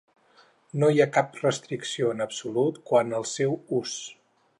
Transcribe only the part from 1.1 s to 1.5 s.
cap